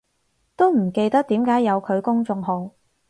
[0.55, 2.71] 都唔記得點解有佢公眾號